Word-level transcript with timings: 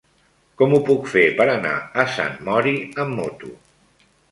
Com 0.61 0.71
ho 0.77 0.79
puc 0.87 1.05
fer 1.15 1.25
per 1.41 1.47
anar 1.57 1.75
a 2.05 2.07
Sant 2.15 2.41
Mori 2.49 2.75
amb 3.07 3.17
moto? 3.21 3.55